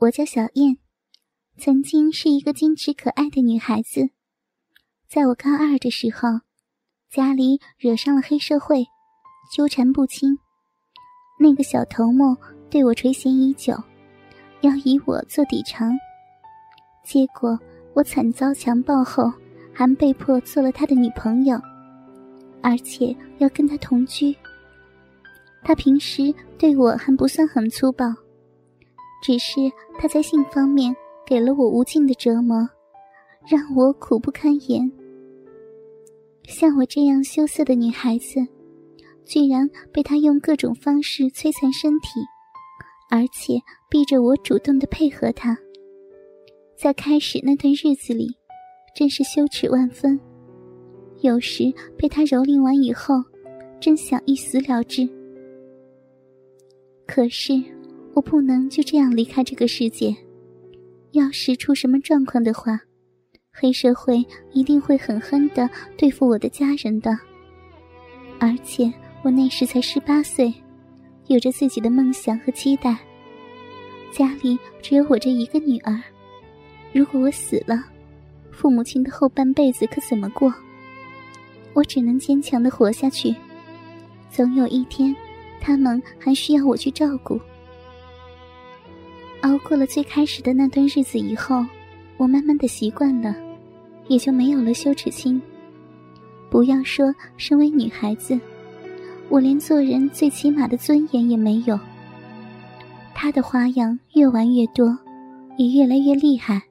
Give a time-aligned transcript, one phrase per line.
[0.00, 0.78] 我叫小燕，
[1.56, 4.10] 曾经是一个矜持可爱的女孩子。
[5.08, 6.42] 在我高二的时候，
[7.10, 8.86] 家里惹上了黑社会，
[9.52, 10.38] 纠缠不清。
[11.40, 12.36] 那个小头目
[12.70, 13.74] 对我垂涎已久，
[14.60, 15.90] 要以我做底偿。
[17.04, 17.58] 结果
[17.92, 19.32] 我惨遭强暴后，
[19.72, 21.60] 还被迫做了他的女朋友，
[22.62, 24.32] 而且要跟他同居。
[25.64, 28.06] 他平时对我还不算很粗暴。
[29.20, 29.54] 只是
[29.98, 30.94] 他在性方面
[31.26, 32.68] 给了我无尽的折磨，
[33.46, 34.90] 让我苦不堪言。
[36.44, 38.40] 像我这样羞涩的女孩子，
[39.24, 42.08] 居然被他用各种方式摧残身体，
[43.10, 45.58] 而且逼着我主动的配合他。
[46.76, 48.28] 在开始那段日子里，
[48.94, 50.18] 真是羞耻万分。
[51.20, 51.64] 有时
[51.98, 53.16] 被他蹂躏完以后，
[53.80, 55.08] 真想一死了之。
[57.04, 57.60] 可是。
[58.18, 60.12] 我不能就这样离开这个世界。
[61.12, 62.80] 要是出什么状况的话，
[63.52, 67.16] 黑社会一定会狠狠的对付我的家人的。
[68.40, 68.92] 而且
[69.22, 70.52] 我那时才十八岁，
[71.28, 72.98] 有着自己的梦想和期待。
[74.10, 76.02] 家里只有我这一个女儿，
[76.92, 77.84] 如果我死了，
[78.50, 80.52] 父母亲的后半辈子可怎么过？
[81.72, 83.32] 我只能坚强的活下去。
[84.28, 85.14] 总有一天，
[85.60, 87.40] 他们还需要我去照顾。
[89.42, 91.64] 熬过了最开始的那段日子以后，
[92.16, 93.34] 我慢慢的习惯了，
[94.08, 95.40] 也就没有了羞耻心。
[96.50, 98.38] 不要说身为女孩子，
[99.28, 101.78] 我连做人最起码的尊严也没有。
[103.14, 104.96] 他的花样越玩越多，
[105.56, 106.62] 也越来越厉害，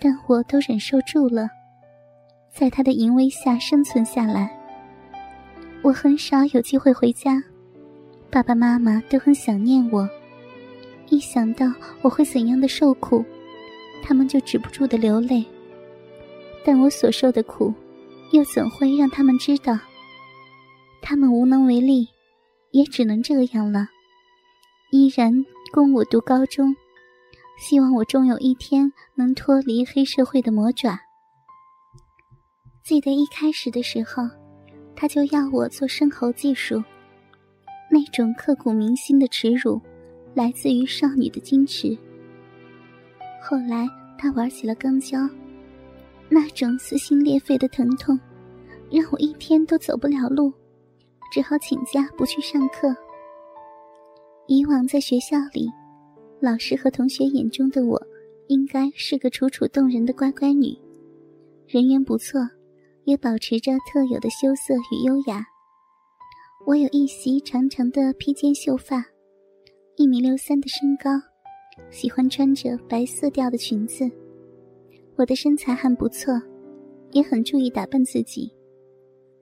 [0.00, 1.48] 但我都忍受住了，
[2.52, 4.56] 在他的淫威下生存下来。
[5.82, 7.42] 我很少有机会回家，
[8.30, 10.08] 爸爸妈妈都很想念我。
[11.10, 11.66] 一想到
[12.02, 13.24] 我会怎样的受苦，
[14.02, 15.44] 他们就止不住的流泪。
[16.64, 17.72] 但我所受的苦，
[18.32, 19.78] 又怎会让他们知道？
[21.02, 22.08] 他们无能为力，
[22.70, 23.88] 也只能这样了。
[24.90, 26.74] 依然供我读高中，
[27.58, 30.98] 希望我终有一天能脱离黑社会的魔爪。
[32.82, 34.22] 记得一开始的时候，
[34.96, 36.82] 他就要我做生猴技术，
[37.90, 39.80] 那种刻骨铭心的耻辱。
[40.34, 41.96] 来自于少女的矜持。
[43.42, 45.18] 后来他玩起了钢胶，
[46.28, 48.18] 那种撕心裂肺的疼痛，
[48.90, 50.52] 让我一天都走不了路，
[51.32, 52.94] 只好请假不去上课。
[54.46, 55.70] 以往在学校里，
[56.40, 58.00] 老师和同学眼中的我，
[58.48, 60.76] 应该是个楚楚动人的乖乖女，
[61.66, 62.40] 人缘不错，
[63.04, 65.46] 也保持着特有的羞涩与优雅。
[66.66, 69.04] 我有一袭长长的披肩秀发。
[69.96, 71.08] 一米六三的身高，
[71.88, 74.10] 喜欢穿着白色调的裙子。
[75.16, 76.34] 我的身材还不错，
[77.12, 78.52] 也很注意打扮自己。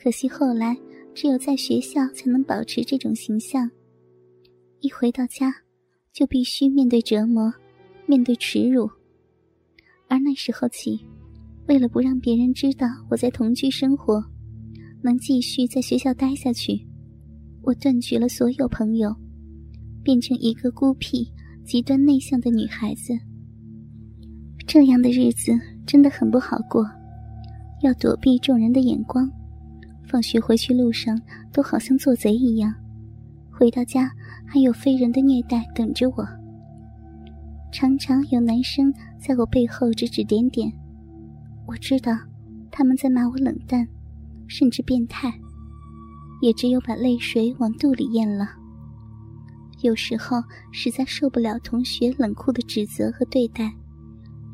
[0.00, 0.76] 可惜后来
[1.12, 3.68] 只有在学校才能保持这种形象。
[4.78, 5.52] 一回到家，
[6.12, 7.52] 就必须面对折磨，
[8.06, 8.88] 面对耻辱。
[10.06, 11.00] 而那时候起，
[11.66, 14.22] 为了不让别人知道我在同居生活，
[15.02, 16.86] 能继续在学校待下去，
[17.62, 19.12] 我断绝了所有朋友。
[20.06, 21.32] 变成一个孤僻、
[21.64, 23.12] 极端内向的女孩子，
[24.64, 25.50] 这样的日子
[25.84, 26.88] 真的很不好过。
[27.82, 29.28] 要躲避众人的眼光，
[30.04, 31.20] 放学回去路上
[31.52, 32.72] 都好像做贼一样，
[33.50, 34.08] 回到家
[34.46, 36.24] 还有非人的虐待等着我。
[37.72, 40.72] 常常有男生在我背后指指点点，
[41.66, 42.16] 我知道
[42.70, 43.84] 他们在骂我冷淡，
[44.46, 45.34] 甚至变态，
[46.42, 48.46] 也只有把泪水往肚里咽了。
[49.82, 50.42] 有时候
[50.72, 53.70] 实在受不了同学冷酷的指责和对待，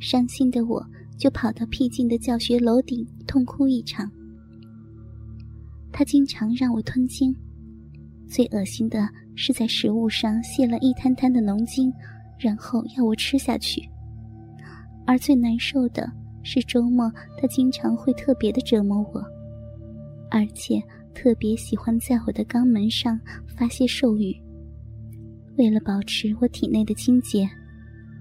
[0.01, 0.85] 伤心的我
[1.17, 4.11] 就跑到僻静的教学楼顶痛哭一场。
[5.93, 7.35] 他经常让我吞精，
[8.27, 11.93] 最恶心的是在食物上泄了一滩滩的浓精，
[12.39, 13.81] 然后要我吃下去。
[15.07, 16.11] 而最难受的
[16.43, 19.23] 是周末，他经常会特别的折磨我，
[20.31, 20.83] 而且
[21.15, 23.21] 特别喜欢在我的肛门上
[23.57, 24.35] 发些兽语。
[25.59, 27.49] 为了保持我体内的清洁，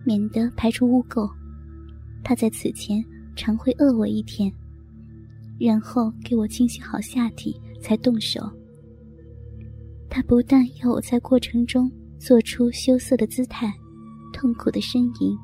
[0.05, 1.31] 免得排出污垢，
[2.23, 3.03] 他在此前
[3.35, 4.51] 常会饿我一天，
[5.59, 8.41] 然后给我清洗好下体才动手。
[10.09, 11.89] 他不但要我在过程中
[12.19, 13.73] 做出羞涩的姿态、
[14.33, 15.37] 痛苦的呻吟，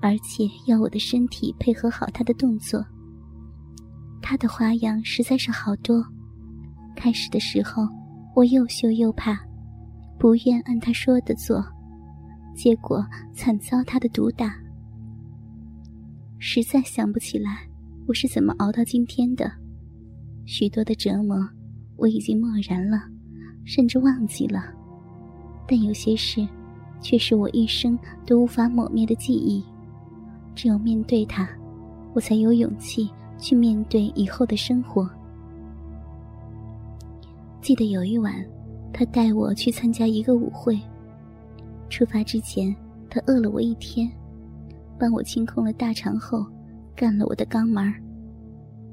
[0.00, 2.84] 而且要我的身体配合好他的动作。
[4.22, 6.00] 他的花样实在是好多，
[6.94, 7.88] 开始的时候
[8.36, 9.36] 我又羞又怕。
[10.22, 11.60] 不愿按他说的做，
[12.54, 13.04] 结果
[13.34, 14.54] 惨遭他的毒打。
[16.38, 17.66] 实在想不起来
[18.06, 19.50] 我是怎么熬到今天的，
[20.44, 21.36] 许多的折磨
[21.96, 23.02] 我已经漠然了，
[23.64, 24.62] 甚至忘记了。
[25.66, 26.46] 但有些事，
[27.00, 29.60] 却是我一生都无法抹灭的记忆。
[30.54, 31.48] 只有面对它，
[32.14, 35.10] 我才有勇气去面对以后的生活。
[37.60, 38.32] 记得有一晚，
[38.92, 40.78] 他带我去参加一个舞会。
[41.88, 42.74] 出发之前，
[43.10, 44.10] 他饿了我一天，
[44.98, 46.46] 帮我清空了大肠后，
[46.94, 47.92] 干了我的肛门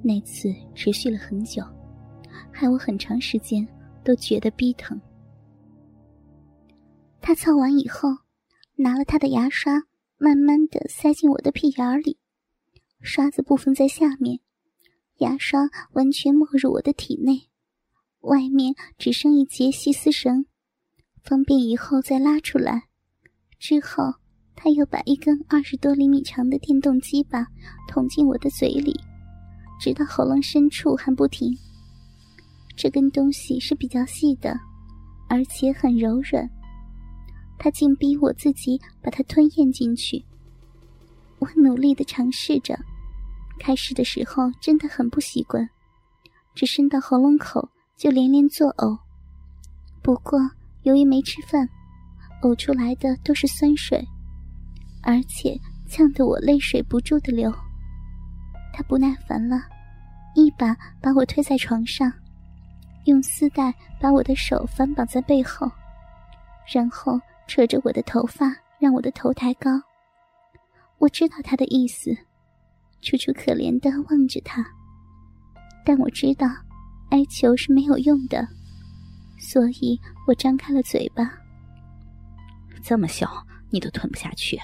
[0.01, 1.63] 那次持续了很久，
[2.51, 3.67] 害我很长时间
[4.03, 4.99] 都觉得逼疼。
[7.21, 8.09] 他操完以后，
[8.75, 9.83] 拿了他的牙刷，
[10.17, 12.17] 慢慢的塞进我的屁眼里，
[13.01, 14.39] 刷子部分在下面，
[15.17, 17.49] 牙刷完全没入我的体内，
[18.21, 20.45] 外面只剩一节细丝绳，
[21.23, 22.89] 方便以后再拉出来。
[23.57, 24.15] 之后，
[24.55, 27.47] 他又把一根二十多厘米长的电动鸡巴
[27.87, 28.93] 捅进我的嘴里，
[29.79, 31.57] 直到喉咙深处还不停。
[32.75, 34.57] 这根东西是比较细的，
[35.29, 36.49] 而且很柔软。
[37.57, 40.23] 他竟逼我自己把它吞咽进去。
[41.39, 42.77] 我努力的尝试着，
[43.59, 45.69] 开始的时候真的很不习惯，
[46.53, 47.69] 只伸到喉咙口
[47.99, 48.97] 就连连作呕。
[50.01, 50.39] 不过
[50.83, 51.69] 由于没吃饭。
[52.41, 54.01] 呕出来的都是酸水，
[55.03, 55.59] 而且
[55.89, 57.53] 呛得我泪水不住的流。
[58.71, 59.61] 他不耐烦了，
[60.35, 62.09] 一把把我推在床上，
[63.03, 65.69] 用丝带把我的手反绑在背后，
[66.73, 69.71] 然后扯着我的头发，让我的头抬高。
[70.97, 72.15] 我知道他的意思，
[73.01, 74.65] 楚楚可怜的望着他，
[75.83, 76.47] 但我知道
[77.09, 78.47] 哀求是没有用的，
[79.39, 81.31] 所以我张开了嘴巴。
[82.83, 84.59] 这么小，你都吞不下去。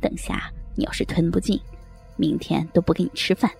[0.00, 1.60] 等下你要是吞不进，
[2.16, 3.50] 明天都不给你吃饭。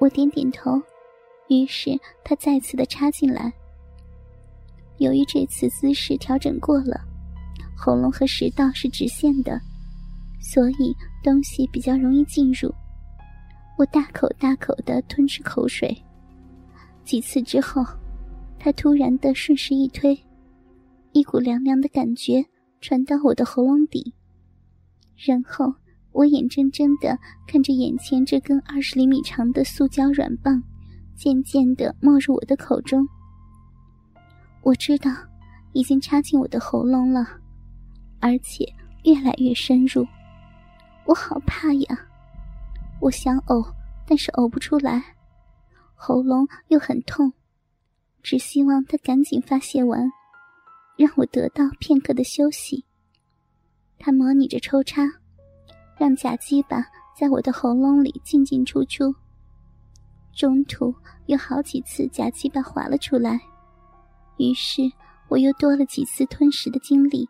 [0.00, 0.80] 我点点头，
[1.48, 1.90] 于是
[2.24, 3.52] 他再次的插进来。
[4.98, 7.00] 由于这次姿势调整过了，
[7.76, 9.60] 喉咙和食道是直线的，
[10.40, 12.74] 所以东西比较容易进入。
[13.76, 15.96] 我大口大口的吞吃口水。
[17.04, 17.84] 几次之后，
[18.58, 20.18] 他突然的顺势一推。
[21.12, 22.44] 一股凉凉的感觉
[22.80, 24.12] 传到我的喉咙底，
[25.16, 25.72] 然后
[26.12, 27.16] 我眼睁睁的
[27.46, 30.60] 看着眼前这根二十厘米长的塑胶软棒
[31.14, 33.06] 渐渐的没入我的口中。
[34.62, 35.10] 我知道
[35.72, 37.24] 已经插进我的喉咙了，
[38.18, 38.64] 而且
[39.04, 40.04] 越来越深入。
[41.06, 41.98] 我好怕呀！
[43.00, 43.72] 我想呕，
[44.06, 45.00] 但是呕不出来，
[46.06, 47.32] 喉咙又很痛，
[48.22, 50.06] 只希望他赶紧发泄完。
[50.98, 52.84] 让我得到片刻的休息。
[53.98, 55.02] 他模拟着抽插，
[55.98, 56.84] 让假鸡巴
[57.18, 59.14] 在我的喉咙里进进出出。
[60.34, 63.40] 中途有好几次假鸡巴滑了出来，
[64.36, 64.82] 于是
[65.28, 67.26] 我又多了几次吞食的经历。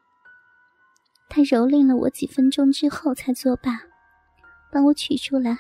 [1.28, 3.80] 他蹂躏了我几分钟之后才作罢，
[4.72, 5.56] 帮我取出来。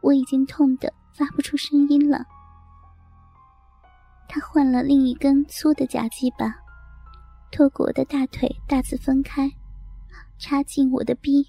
[0.00, 2.24] 我已经痛得发不出声音了。
[4.28, 6.54] 他换了另一根粗的假鸡巴。
[7.50, 9.50] 托过我的大腿，大字分开，
[10.38, 11.46] 插进我的逼。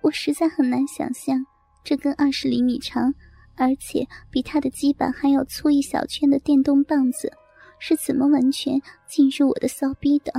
[0.00, 1.44] 我实在很难想象，
[1.82, 3.12] 这根二十厘米长，
[3.56, 7.32] 而且比他的鸡巴还要粗一小圈的电动棒子，
[7.80, 10.32] 是怎么完全进入我的骚逼的。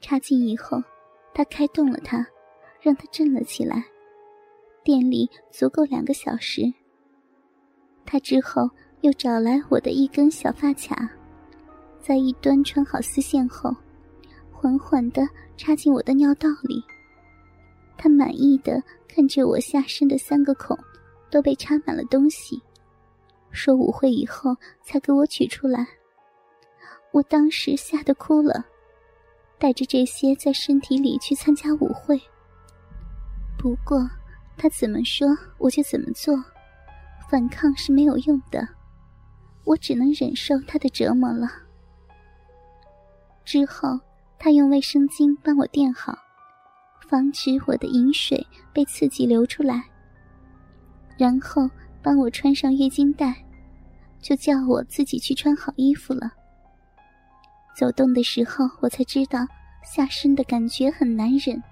[0.00, 0.80] 插进以后，
[1.34, 2.24] 他开动了它，
[2.80, 3.84] 让它震了起来，
[4.84, 6.72] 电力足够两个小时。
[8.04, 11.10] 他之后又找来我的一根小发卡。
[12.00, 13.74] 在一端穿好丝线后，
[14.52, 15.26] 缓缓地
[15.56, 16.84] 插进我的尿道里。
[17.96, 20.78] 他满意的看着我下身的三个孔
[21.30, 22.62] 都被插满了东西，
[23.50, 25.86] 说舞会以后才给我取出来。
[27.10, 28.66] 我当时吓得哭了，
[29.58, 32.20] 带着这些在身体里去参加舞会。
[33.56, 34.06] 不过
[34.56, 35.26] 他怎么说
[35.58, 36.34] 我就怎么做，
[37.28, 38.66] 反抗是没有用的，
[39.64, 41.48] 我只能忍受他的折磨了。
[43.44, 44.00] 之后，
[44.38, 46.16] 他用卫生巾帮我垫好，
[47.08, 49.82] 防止我的饮水被刺激流出来。
[51.16, 51.68] 然后
[52.02, 53.34] 帮我穿上月经带，
[54.20, 56.30] 就叫我自己去穿好衣服了。
[57.76, 59.46] 走动的时候，我才知道
[59.84, 61.62] 下身的感觉很难忍，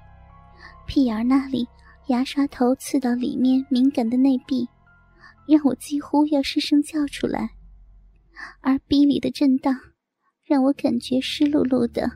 [0.86, 1.66] 屁眼那里
[2.12, 4.68] 牙刷头刺到里面敏感的内壁，
[5.48, 7.52] 让我几乎要失声叫出来，
[8.60, 9.74] 而逼里的震荡。
[10.44, 12.10] 让我感觉湿漉漉的，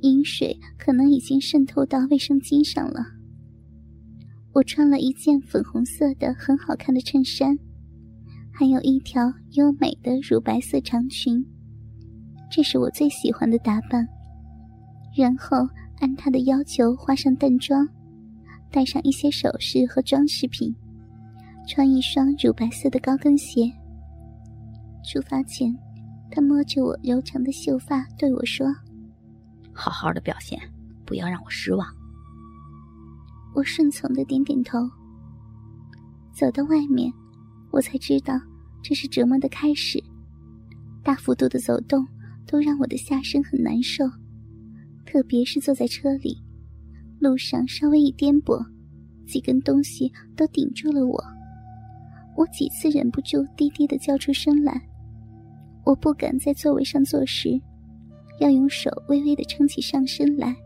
[0.00, 3.04] 饮水可能已经渗透到卫生巾上了。
[4.54, 7.54] 我穿了一件粉红色的很好看的衬衫，
[8.50, 11.44] 还有一条优美的乳白色长裙，
[12.50, 14.08] 这是我最喜欢的打扮。
[15.14, 15.58] 然后
[15.98, 17.86] 按他的要求化上淡妆，
[18.70, 20.74] 戴上一些首饰和装饰品，
[21.66, 23.70] 穿一双乳白色的高跟鞋。
[25.02, 25.76] 出发前，
[26.30, 28.66] 他摸着我柔长的秀发对我说。
[29.72, 30.58] 好好的表现，
[31.04, 31.86] 不要让我失望。
[33.54, 34.78] 我顺从的点点头。
[36.32, 37.12] 走到外面，
[37.72, 38.34] 我才知道
[38.82, 40.02] 这是折磨的开始。
[41.02, 42.06] 大幅度的走动
[42.46, 44.04] 都让我的下身很难受，
[45.04, 46.40] 特别是坐在车里，
[47.20, 48.60] 路上稍微一颠簸，
[49.26, 51.22] 几根东西都顶住了我。
[52.36, 54.80] 我几次忍不住低低的叫出声来。
[55.84, 57.60] 我不敢在座位上坐时。
[58.40, 60.56] 要用手微微的撑起上身来，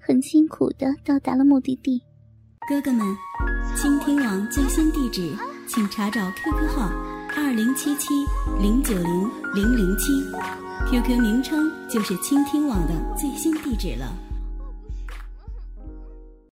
[0.00, 2.02] 很辛苦的到达了目的地。
[2.68, 3.06] 哥哥们，
[3.76, 5.32] 倾听网最新地址，
[5.68, 6.90] 请查找 QQ 号
[7.36, 8.08] 二零七七
[8.60, 10.12] 零九零零零七
[10.90, 14.12] ，QQ 名称就是倾听网的最新地址了。